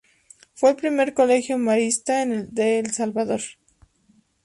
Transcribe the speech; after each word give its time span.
Fue 0.55 0.71
el 0.71 0.75
primer 0.77 1.13
Colegio 1.13 1.59
Marista 1.59 2.25
de 2.25 2.79
El 2.79 2.91
Salvador. 2.91 3.41